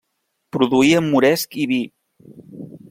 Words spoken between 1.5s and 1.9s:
i vi.